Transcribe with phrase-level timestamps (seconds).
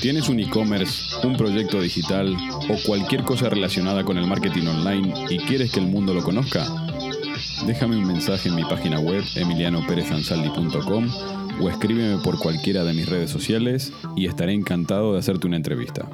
[0.00, 2.34] ¿Tienes un e-commerce, un proyecto digital
[2.70, 6.66] o cualquier cosa relacionada con el marketing online y quieres que el mundo lo conozca?
[7.66, 11.06] Déjame un mensaje en mi página web emilianoperezansaldi.com
[11.60, 16.08] o escríbeme por cualquiera de mis redes sociales y estaré encantado de hacerte una entrevista.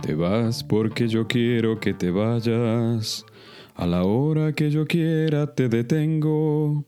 [0.00, 3.26] Te vas porque yo quiero que te vayas.
[3.74, 6.84] A la hora que yo quiera te detengo.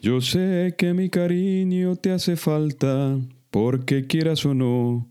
[0.00, 3.18] Yo sé que mi cariño te hace falta,
[3.50, 5.06] porque quieras o no,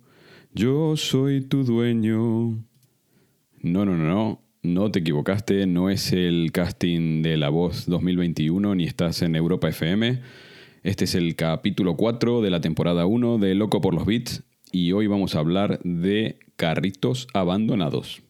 [0.55, 2.63] yo soy tu dueño.
[3.61, 8.73] No, no, no, no, no te equivocaste, no es el casting de La Voz 2021
[8.75, 10.21] ni estás en Europa FM.
[10.84, 14.93] Este es el capítulo 4 de la temporada 1 de Loco por los Beats y
[14.93, 18.21] hoy vamos a hablar de carritos abandonados.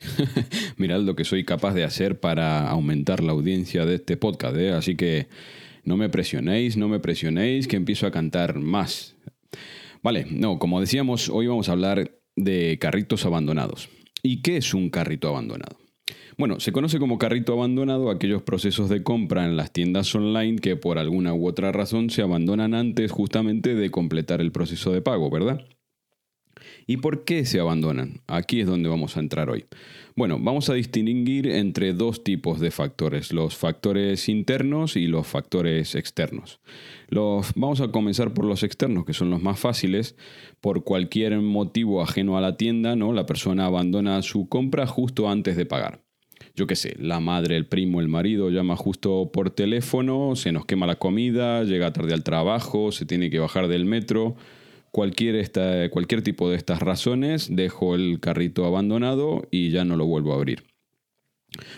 [0.76, 4.72] Mirad lo que soy capaz de hacer para aumentar la audiencia de este podcast, ¿eh?
[4.72, 5.28] así que
[5.84, 9.16] no me presionéis, no me presionéis, que empiezo a cantar más.
[10.02, 13.88] Vale, no, como decíamos, hoy vamos a hablar de carritos abandonados.
[14.22, 15.76] ¿Y qué es un carrito abandonado?
[16.36, 20.76] Bueno, se conoce como carrito abandonado aquellos procesos de compra en las tiendas online que
[20.76, 25.30] por alguna u otra razón se abandonan antes justamente de completar el proceso de pago,
[25.30, 25.66] ¿verdad?
[26.90, 28.22] ¿Y por qué se abandonan?
[28.26, 29.66] Aquí es donde vamos a entrar hoy.
[30.16, 35.94] Bueno, vamos a distinguir entre dos tipos de factores, los factores internos y los factores
[35.94, 36.60] externos.
[37.10, 40.16] Los, vamos a comenzar por los externos, que son los más fáciles.
[40.62, 43.12] Por cualquier motivo ajeno a la tienda, ¿no?
[43.12, 46.00] la persona abandona su compra justo antes de pagar.
[46.54, 50.64] Yo qué sé, la madre, el primo, el marido llama justo por teléfono, se nos
[50.64, 54.36] quema la comida, llega tarde al trabajo, se tiene que bajar del metro
[54.90, 60.06] cualquier, esta, cualquier tipo de estas razones, dejo el carrito abandonado y ya no lo
[60.06, 60.64] vuelvo a abrir.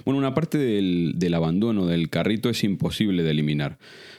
[0.04, 3.78] Bueno, una parte del, del, abandono del carrito es imposible de eliminar.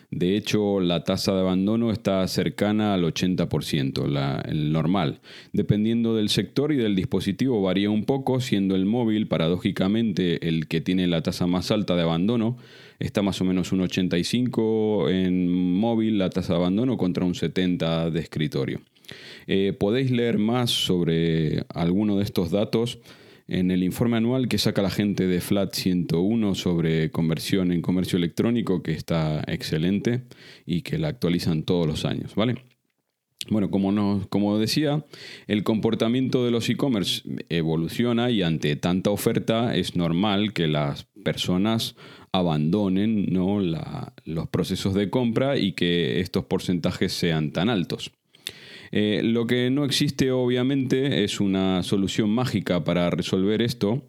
[0.09, 5.22] De hecho, la tasa de abandono está cercana al 80%, la, el normal.
[5.53, 10.81] Dependiendo del sector y del dispositivo varía un poco, siendo el móvil, paradójicamente, el que
[10.81, 12.58] tiene la tasa más alta de abandono.
[13.01, 18.12] Está más o menos un 85 en móvil la tasa de abandono contra un 70
[18.12, 18.81] de escritorio.
[19.47, 23.00] Eh, podéis leer más sobre alguno de estos datos
[23.47, 28.17] en el informe anual que saca la gente de Flat 101 sobre conversión en comercio
[28.17, 30.22] electrónico, que está excelente
[30.66, 32.63] y que la actualizan todos los años, ¿vale?
[33.50, 35.03] Bueno, como, como decía,
[35.47, 41.95] el comportamiento de los e-commerce evoluciona y ante tanta oferta es normal que las personas
[42.31, 43.59] abandonen ¿no?
[43.59, 48.12] los procesos de compra y que estos porcentajes sean tan altos.
[48.92, 54.03] Eh, lo que no existe obviamente es una solución mágica para resolver esto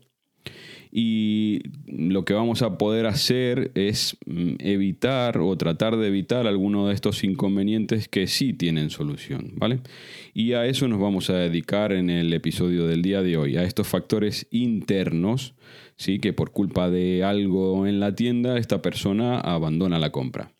[0.94, 6.88] y lo que vamos a poder hacer es mm, evitar o tratar de evitar alguno
[6.88, 9.80] de estos inconvenientes que sí tienen solución, ¿vale?
[10.34, 13.64] Y a eso nos vamos a dedicar en el episodio del día de hoy, a
[13.64, 15.54] estos factores internos,
[16.02, 16.18] ¿sí?
[16.18, 20.52] Que por culpa de algo en la tienda esta persona abandona la compra.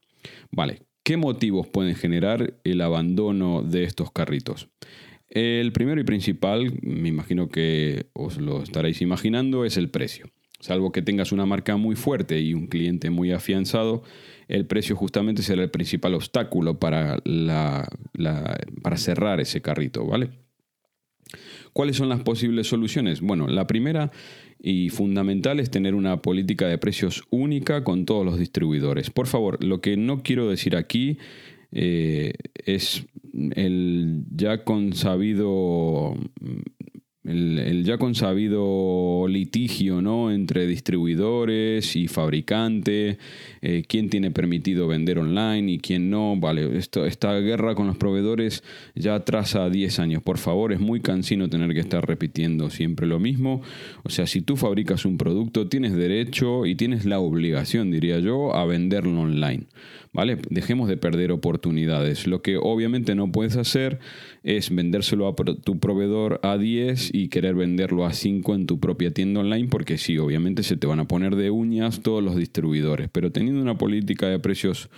[0.50, 4.68] Vale, ¿Qué motivos pueden generar el abandono de estos carritos?
[5.28, 10.26] El primero y principal, me imagino que os lo estaréis imaginando, es el precio.
[10.60, 14.04] Salvo que tengas una marca muy fuerte y un cliente muy afianzado,
[14.46, 17.18] el precio justamente será el principal obstáculo para,
[18.82, 20.30] para cerrar ese carrito, ¿vale?
[21.72, 23.20] ¿Cuáles son las posibles soluciones?
[23.20, 24.10] Bueno, la primera
[24.60, 29.10] y fundamental es tener una política de precios única con todos los distribuidores.
[29.10, 31.18] Por favor, lo que no quiero decir aquí
[31.72, 32.34] eh,
[32.64, 36.14] es el ya consabido
[37.24, 40.32] el, ya consabido litigio ¿no?
[40.32, 43.18] entre distribuidores y fabricante,
[43.60, 46.36] eh, quién tiene permitido vender online y quién no.
[46.36, 48.64] Vale, esto, esta guerra con los proveedores
[48.94, 50.22] ya atrasa 10 años.
[50.22, 53.62] Por favor, es muy cansino tener que estar repitiendo siempre lo mismo.
[54.02, 58.54] O sea, si tú fabricas un producto, tienes derecho y tienes la obligación, diría yo,
[58.54, 59.66] a venderlo online.
[60.14, 60.36] ¿Vale?
[60.50, 62.26] Dejemos de perder oportunidades.
[62.26, 63.98] Lo que obviamente no puedes hacer
[64.42, 69.12] es vendérselo a tu proveedor a 10 y querer venderlo a 5 en tu propia
[69.12, 73.08] tienda online, porque sí, obviamente se te van a poner de uñas todos los distribuidores.
[73.10, 74.90] Pero teniendo una política de precios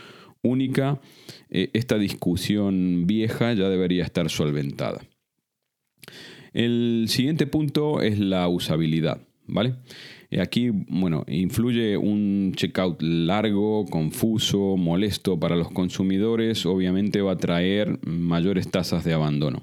[0.43, 1.01] única,
[1.49, 5.01] eh, esta discusión vieja ya debería estar solventada.
[6.53, 9.75] El siguiente punto es la usabilidad, ¿vale?
[10.41, 17.99] Aquí, bueno, influye un checkout largo, confuso, molesto para los consumidores, obviamente va a traer
[18.07, 19.63] mayores tasas de abandono.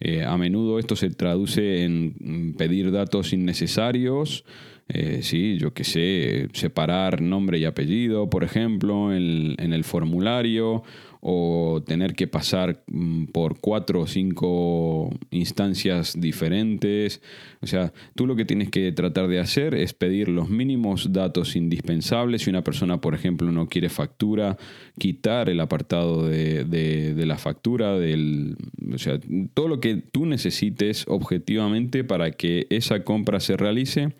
[0.00, 4.44] Eh, a menudo esto se traduce en pedir datos innecesarios,
[4.88, 10.82] eh, sí, yo que sé, separar nombre y apellido, por ejemplo, en el formulario
[11.24, 17.22] o tener que pasar mm, por cuatro o cinco instancias diferentes.
[17.60, 21.54] O sea, tú lo que tienes que tratar de hacer es pedir los mínimos datos
[21.54, 22.42] indispensables.
[22.42, 24.58] Si una persona, por ejemplo, no quiere factura,
[24.98, 28.56] quitar el apartado de, de, la factura, del,
[28.92, 29.20] o sea,
[29.54, 34.12] todo lo que tú necesites objetivamente para que esa compra se realice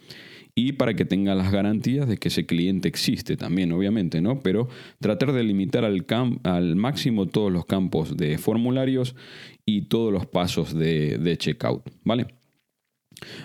[0.54, 4.40] y para que tenga las garantías de que ese cliente existe también, obviamente, ¿no?
[4.40, 4.69] Pero
[5.00, 9.16] tratar de limitar al, máximo todos los campos de formularios
[9.64, 12.26] y todos los pasos de, de checkout, ¿vale?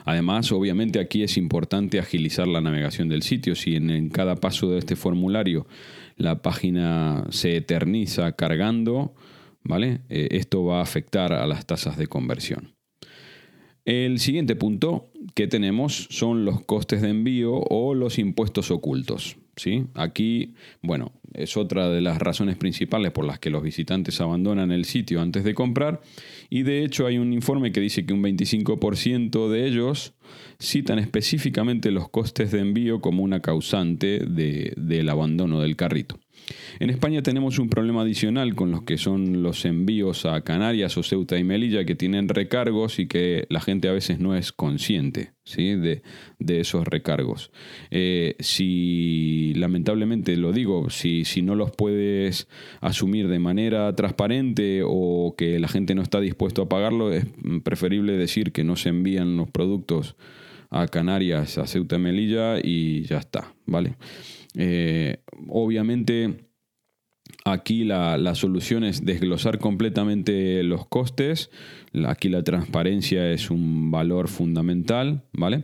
[0.05, 3.55] Además, obviamente aquí es importante agilizar la navegación del sitio.
[3.55, 5.67] Si en, cada paso de este formulario
[6.15, 9.13] la página se eterniza cargando,
[9.63, 10.01] ¿vale?
[10.09, 12.76] Eh, esto va a afectar a las tasas de conversión.
[13.87, 19.37] El siguiente punto que tenemos son los costes de envío o los impuestos ocultos.
[19.55, 19.85] ¿sí?
[19.93, 24.83] Aquí, bueno, es otra de las razones principales por las que los visitantes abandonan el
[24.83, 26.01] sitio antes de comprar
[26.49, 30.15] y de hecho hay un informe que dice que un 25% de ellos
[30.59, 36.19] citan específicamente los costes de envío como una causante del abandono del carrito.
[36.79, 41.03] En España tenemos un problema adicional con los que son los envíos a Canarias o
[41.03, 45.31] Ceuta y Melilla que tienen recargos y que la gente a veces no es consciente
[45.43, 45.75] ¿sí?
[45.75, 46.01] de,
[46.59, 47.51] esos recargos.
[47.91, 52.47] Eh, si lamentablemente lo digo, si, si no los puedes
[52.81, 57.25] asumir de manera transparente o que la gente no está dispuesto a pagarlo, es
[57.63, 60.15] preferible decir que no se envían los productos
[60.69, 63.95] a Canarias, a Ceuta y Melilla y ya está, ¿vale?
[64.57, 66.47] Eh, obviamente
[67.45, 71.49] Aquí la, solución es desglosar completamente los costes.
[72.05, 75.63] Aquí la transparencia es un valor fundamental, ¿vale?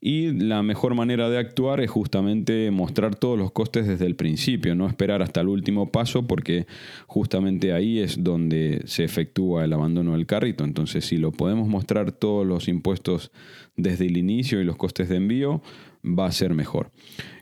[0.00, 4.74] Y la mejor manera de actuar es justamente mostrar todos los costes desde el principio,
[4.74, 6.66] no esperar hasta el último paso porque
[7.06, 10.64] justamente ahí es donde se efectúa el abandono del carrito.
[10.64, 13.32] Entonces, si lo podemos mostrar todos los impuestos
[13.76, 15.62] desde el inicio y los costes de envío,
[16.04, 16.90] va a ser mejor.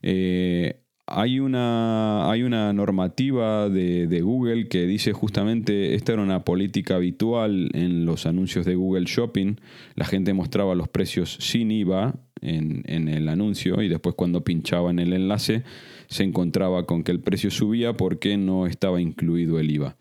[0.02, 0.79] Eh,
[1.10, 7.70] hay una, hay una normativa de, Google que dice justamente, esta era una política habitual
[7.74, 9.56] en los anuncios de Google Shopping,
[9.96, 15.00] la gente mostraba los precios sin IVA en, el anuncio y después cuando pinchaba en
[15.00, 15.64] el enlace
[16.08, 19.96] se encontraba con que el precio subía porque no estaba incluido el IVA.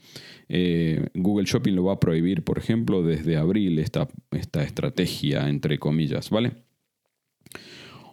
[0.48, 5.80] Eh, Google Shopping lo va a prohibir, por ejemplo, desde abril esta, esta estrategia, entre
[5.80, 6.54] comillas, ¿vale?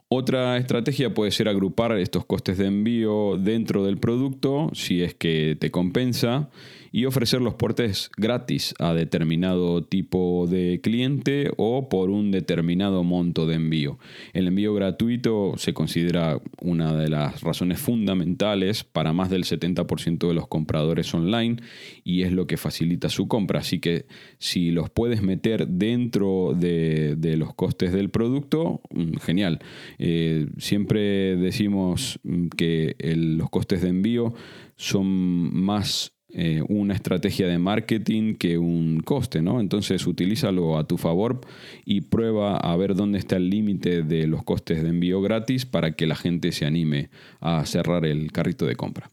[0.08, 5.56] Otra estrategia puede ser agrupar estos costes de envío dentro del producto, si es que
[5.58, 6.48] te compensa,
[6.96, 13.46] y ofrecer los portes gratis a determinado tipo de cliente o por un determinado monto
[13.46, 13.98] de envío.
[14.32, 20.32] El envío gratuito se considera una de las razones fundamentales para más del 70% de
[20.32, 21.56] los compradores online
[22.02, 23.60] y es lo que facilita su compra.
[23.60, 24.06] Así que
[24.38, 29.58] si los puedes meter dentro de, los costes del producto, mm, genial.
[29.98, 34.32] Eh, siempre decimos mm, que los costes de envío
[34.76, 35.06] son
[35.54, 39.58] más eh, una estrategia de marketing que un coste, ¿no?
[39.58, 41.40] Entonces utilízalo a tu favor
[41.86, 45.92] y prueba a ver dónde está el límite de los costes de envío gratis para
[45.92, 47.08] que la gente se anime
[47.40, 49.10] a cerrar el carrito de compra.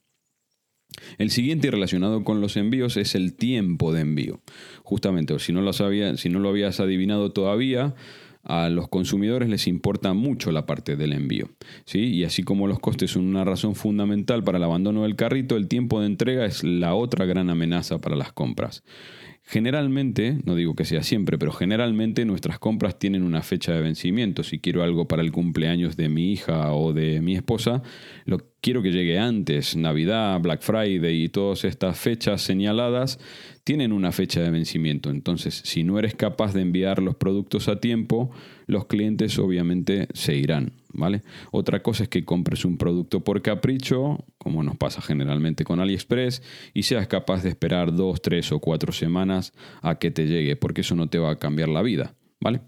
[1.18, 4.42] El siguiente relacionado con los envíos es el tiempo de envío.
[4.84, 7.96] Justamente, si no lo, si no lo habías adivinado todavía,
[8.44, 11.50] a los consumidores les importa mucho la parte del envío.
[11.86, 12.00] ¿sí?
[12.00, 15.68] Y así como los costes son una razón fundamental para el abandono del carrito, el
[15.68, 18.84] tiempo de entrega es la otra gran amenaza para las compras.
[19.46, 24.42] Generalmente, no digo que sea siempre, pero generalmente nuestras compras tienen una fecha de vencimiento.
[24.42, 27.84] Si quiero algo para el cumpleaños de mi hija o de mi esposa,
[28.24, 29.76] lo quiero que llegue antes.
[29.76, 33.20] Navidad, Black Friday y todas estas fechas señaladas
[33.66, 35.10] tienen una fecha de vencimiento.
[35.10, 38.32] Entonces, si no eres capaz de enviar los productos a tiempo,
[38.66, 40.72] los clientes obviamente se irán.
[40.94, 41.24] ¿vale?
[41.52, 46.44] Otra cosa es que compres un producto por capricho, como nos pasa generalmente con AliExpress,
[46.74, 50.82] y seas capaz de esperar dos, tres o cuatro semanas a que te llegue, porque
[50.82, 52.62] eso no te va a cambiar la vida, ¿vale?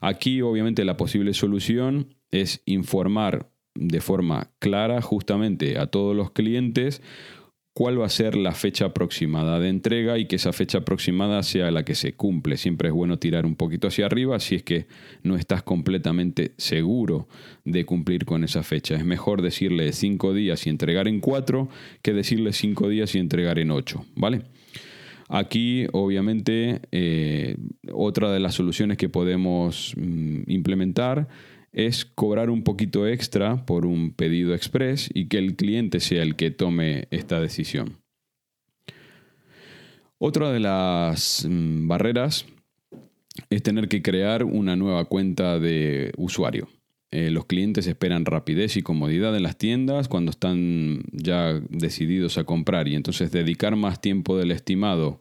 [0.00, 7.02] Aquí obviamente la posible solución es informar de forma clara justamente a todos los clientes
[7.74, 11.70] cuál va a ser la fecha aproximada de entrega y que esa fecha aproximada sea
[11.70, 12.56] la que se cumple.
[12.56, 14.86] Siempre es bueno tirar un poquito hacia arriba si es que
[15.22, 17.28] no estás completamente seguro
[17.64, 18.94] de cumplir con esa fecha.
[18.96, 21.68] Es mejor decirle cinco días y entregar en cuatro
[22.02, 24.42] que decirle cinco días y entregar en ocho, ¿vale?
[25.28, 27.56] Aquí, obviamente, eh,
[27.90, 31.26] otra de las soluciones que podemos mm, implementar
[31.72, 36.36] es cobrar un poquito extra por un pedido express y que el cliente sea el
[36.36, 37.98] que tome esta decisión.
[40.18, 42.46] Otra de las mm, barreras
[43.50, 46.68] es tener que crear una nueva cuenta de usuario.
[47.10, 52.44] Eh, los clientes esperan rapidez y comodidad en las tiendas cuando están ya decididos a
[52.44, 55.20] comprar y entonces dedicar más tiempo del estimado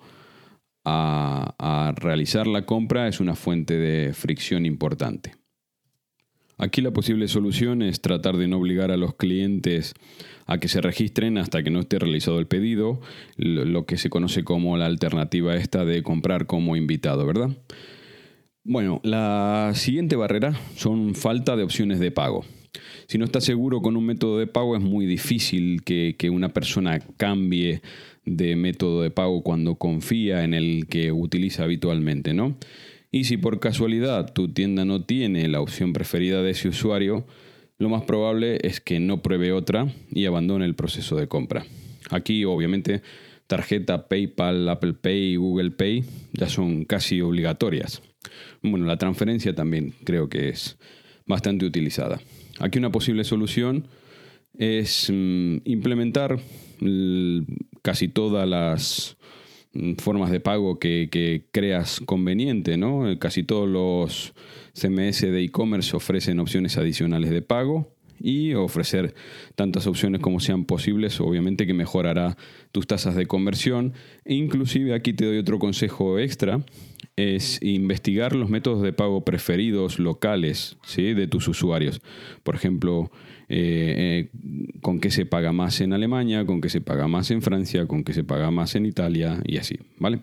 [0.86, 5.41] a, a realizar la compra es una fuente de fricción importante.
[6.62, 9.96] Aquí la posible solución es tratar de no obligar a los clientes
[10.46, 13.02] a que se registren hasta que no esté realizado el pedido,
[13.36, 17.50] lo que se conoce como la alternativa esta de comprar como invitado, ¿verdad?
[18.64, 22.46] Bueno, la siguiente barrera son falta de opciones de pago.
[23.08, 26.50] Si no estás seguro con un método de pago es muy difícil que, que una
[26.50, 27.82] persona cambie
[28.24, 32.56] de método de pago cuando confía en el que utiliza habitualmente, ¿no?
[33.12, 37.26] Y si por casualidad tu tienda no tiene la opción preferida de ese usuario,
[37.78, 41.66] lo más probable es que no pruebe otra y abandone el proceso de compra.
[42.10, 43.02] Aquí obviamente
[43.48, 48.02] tarjeta PayPal, Apple Pay, Google Pay ya son casi obligatorias.
[48.62, 50.78] Bueno, la transferencia también creo que es
[51.26, 52.22] bastante utilizada.
[52.60, 53.88] Aquí una posible solución
[54.58, 56.40] es mm, implementar
[57.82, 59.18] casi todas las
[59.98, 63.10] formas de pago que, creas conveniente, ¿no?
[63.10, 64.34] Eh, casi todos los
[64.74, 69.16] CMS de e-commerce ofrecen opciones adicionales de pago y ofrecer
[69.56, 72.38] tantas opciones como sean posibles, obviamente que mejorará
[72.72, 73.94] tus tasas de conversión.
[74.26, 76.64] Inclusive aquí te doy otro consejo extra,
[77.16, 82.02] es investigar los métodos de pago preferidos locales de tus usuarios.
[82.44, 83.12] Por ejemplo,
[83.54, 87.42] eh, eh, con qué se paga más en Alemania, con qué se paga más en
[87.42, 90.22] Francia, con qué se paga más en Italia y así, ¿vale?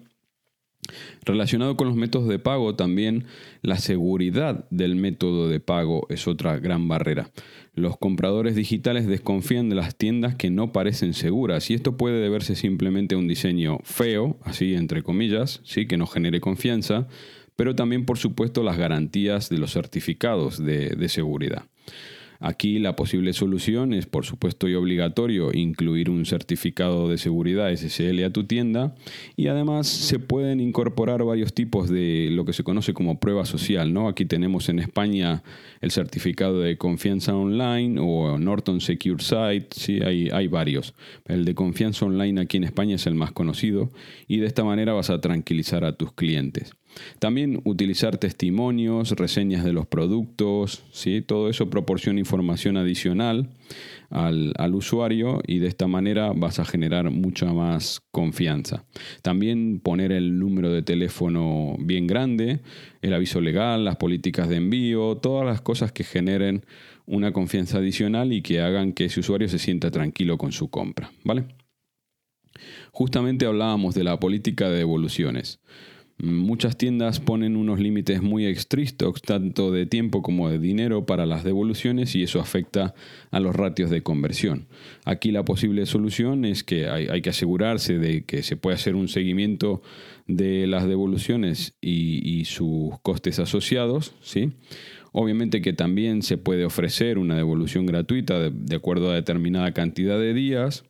[1.27, 3.25] Relacionado con los métodos de pago, también
[3.61, 7.31] la seguridad del método de pago es otra gran barrera.
[7.75, 12.57] Los compradores digitales desconfían de las tiendas que no parecen seguras y esto puede deberse
[12.57, 15.87] simplemente a un diseño feo, así entre comillas, ¿sí?
[15.87, 17.09] que no genere confianza,
[17.57, 21.65] pero también por supuesto las garantías de los certificados de seguridad.
[22.41, 28.23] Aquí la posible solución es, por supuesto y obligatorio, incluir un certificado de seguridad SSL
[28.23, 28.95] a tu tienda
[29.35, 33.93] y además se pueden incorporar varios tipos de lo que se conoce como prueba social.
[33.93, 34.07] ¿no?
[34.07, 35.43] Aquí tenemos en España
[35.81, 40.95] el certificado de confianza online o Norton Secure Site, sí, hay, hay varios.
[41.27, 43.91] El de confianza online aquí en España es el más conocido
[44.29, 46.73] y de esta manera vas a tranquilizar a tus clientes.
[47.19, 51.23] También utilizar testimonios, reseñas de los productos, ¿sí?
[51.23, 53.51] todo eso proporciona información adicional
[54.11, 58.85] al, al, usuario y de esta manera vas a generar mucha más confianza.
[59.23, 62.61] También poner el número de teléfono bien grande,
[63.03, 66.65] el aviso legal, las políticas de envío, todas las cosas que generen
[67.09, 71.11] una confianza adicional y que hagan que ese usuario se sienta tranquilo con su compra.
[71.25, 71.45] ¿vale?
[72.93, 75.61] Justamente hablábamos de la política de devoluciones.
[76.21, 81.45] Muchas tiendas ponen unos límites muy estrictos, tanto de tiempo como de dinero, para las
[81.45, 82.93] devoluciones y eso afecta
[83.31, 84.67] a los ratios de conversión.
[85.05, 89.07] Aquí la posible solución es que hay, que asegurarse de que se puede hacer un
[89.07, 89.81] seguimiento
[90.27, 94.51] de las devoluciones y, sus costes asociados, ¿sí?
[95.13, 100.35] Obviamente que también se puede ofrecer una devolución gratuita de, acuerdo a determinada cantidad de
[100.35, 100.85] días,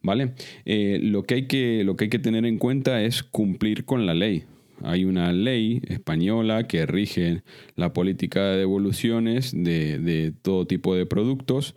[0.00, 0.32] ¿vale?
[0.64, 4.06] Eh, lo, que hay que, lo que hay que tener en cuenta es cumplir con
[4.06, 4.44] la ley.
[4.84, 7.42] Hay una ley española que rige
[7.76, 11.74] la política de devoluciones de, todo tipo de productos.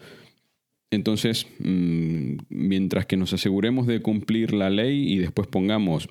[0.92, 6.08] Entonces, mm, mientras que nos aseguremos de cumplir la ley y después pongamos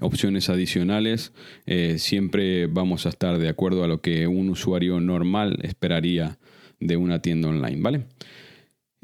[0.00, 1.32] opciones adicionales,
[1.66, 6.38] eh, siempre vamos a estar de acuerdo a lo que un usuario normal esperaría
[6.80, 8.06] de una tienda online, ¿vale?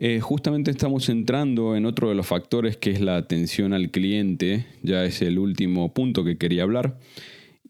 [0.02, 4.64] Eh, justamente estamos entrando en otro de los factores que es la atención al cliente,
[4.82, 6.96] ya es el último punto que quería hablar.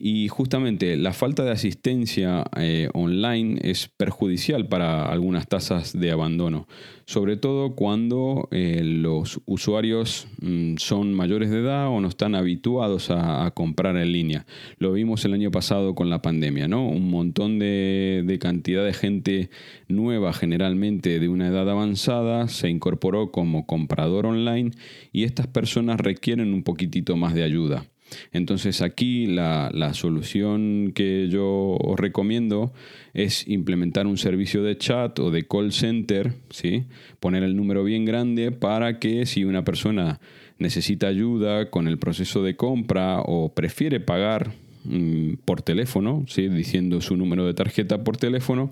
[0.03, 6.67] Y justamente la falta de asistencia eh, online es perjudicial para algunas tasas de abandono,
[7.05, 13.11] sobre todo cuando eh, los usuarios mm, son mayores de edad o no están habituados
[13.11, 14.47] a, comprar en línea.
[14.79, 16.89] Lo vimos el año pasado con la pandemia, ¿no?
[16.89, 19.51] Un montón de, de cantidad de gente
[19.87, 24.71] nueva, generalmente de una edad avanzada, se incorporó como comprador online
[25.13, 27.85] y estas personas requieren un poquitito más de ayuda.
[28.33, 32.73] Entonces aquí la, solución que yo os recomiendo
[33.13, 36.85] es implementar un servicio de chat o de call center, ¿sí?
[37.19, 40.21] poner el número bien grande para que si una persona
[40.59, 44.53] necesita ayuda con el proceso de compra o prefiere pagar
[44.85, 46.49] mm, por teléfono, ¿sí?
[46.49, 48.71] diciendo su número de tarjeta por teléfono,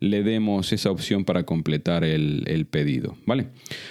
[0.00, 3.16] le demos esa opción para completar el, pedido.
[3.26, 3.48] ¿Vale?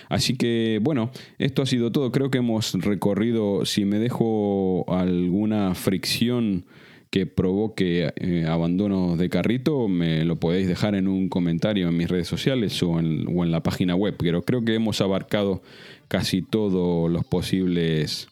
[0.09, 2.11] Así que bueno, esto ha sido todo.
[2.11, 6.65] Creo que hemos recorrido, si me dejo alguna fricción
[7.09, 12.09] que provoque eh, abandono de carrito, me lo podéis dejar en un comentario en mis
[12.09, 14.15] redes sociales o en la página web.
[14.17, 15.61] Pero creo que hemos abarcado
[16.07, 18.27] casi todos los posibles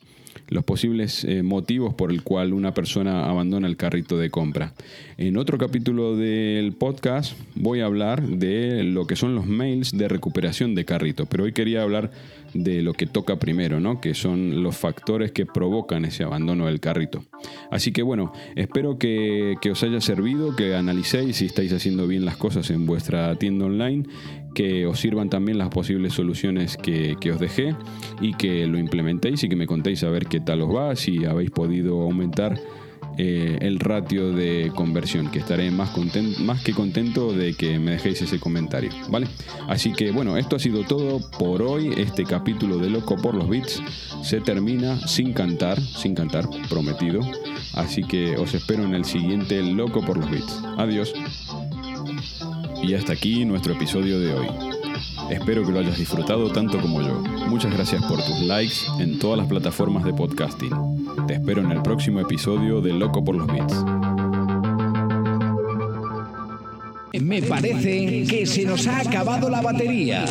[0.48, 4.74] los posibles eh, motivos por el cual una persona abandona el carrito de compra.
[5.18, 10.08] En otro capítulo del podcast voy a hablar de lo que son los mails de
[10.08, 12.12] recuperación de carrito, pero hoy quería hablar
[12.54, 14.00] de lo que toca primero, ¿no?
[14.02, 17.24] que son los factores que provocan ese abandono del carrito.
[17.72, 22.26] Así que bueno, espero que, que os haya servido, que analicéis si estáis haciendo bien
[22.26, 24.06] las cosas en vuestra tienda online
[24.54, 27.76] que os sirvan también las posibles soluciones que, os dejé
[28.22, 31.26] y que lo implementéis y que me contéis a ver qué tal os va, si
[31.26, 32.60] habéis podido aumentar
[33.18, 35.92] eh, el ratio de conversión, que estaré más,
[36.40, 39.28] más que contento de que me dejéis ese comentario, ¿vale?
[39.68, 41.94] Así que bueno, esto ha sido todo por hoy.
[41.98, 43.82] Este capítulo de Loco por los Beats
[44.24, 47.20] se termina sin cantar, sin cantar, prometido.
[47.74, 50.62] Así que os espero en el siguiente Loco por los Beats.
[50.78, 51.14] Adiós.
[52.82, 54.48] Y hasta aquí nuestro episodio de hoy.
[55.30, 57.22] Espero que lo hayas disfrutado tanto como yo.
[57.48, 60.93] Muchas gracias por tus likes en todas las plataformas de podcasting.
[61.28, 63.86] Te espero en el próximo episodio de Loco por los Beats.
[67.22, 70.26] Me parece que se nos ha acabado la batería.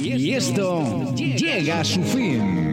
[0.00, 2.69] Y esto llega a su fin.